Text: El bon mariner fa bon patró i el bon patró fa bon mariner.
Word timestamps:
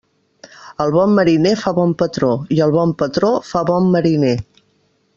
El 0.85 0.93
bon 0.95 1.13
mariner 1.19 1.51
fa 1.65 1.73
bon 1.81 1.93
patró 2.01 2.31
i 2.57 2.59
el 2.69 2.75
bon 2.79 2.97
patró 3.05 3.33
fa 3.53 3.65
bon 3.71 3.93
mariner. 3.99 4.37